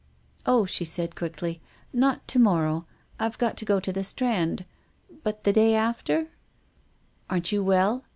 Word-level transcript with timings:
Oh," 0.47 0.65
she 0.65 0.83
added 0.83 1.15
quickly," 1.15 1.61
not 1.93 2.27
to 2.29 2.39
morrow. 2.39 2.87
I've 3.19 3.37
got 3.37 3.55
to 3.57 3.65
go 3.65 3.79
to 3.79 3.93
the 3.93 4.03
Strand. 4.03 4.65
But 5.21 5.43
the 5.43 5.53
day 5.53 5.75
after 5.75 6.29
""Aren't 7.29 7.51
you 7.51 7.63
well 7.63 8.03